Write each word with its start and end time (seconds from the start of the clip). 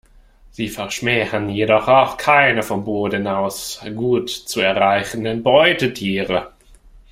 Sie 0.49 0.67
verschmähen 0.69 1.49
jedoch 1.49 1.87
auch 1.87 2.17
keine 2.17 2.63
vom 2.63 2.83
Boden 2.85 3.27
aus 3.27 3.85
gut 3.93 4.31
zu 4.31 4.59
erreichenden 4.59 5.43
Beutetiere. 5.43 6.51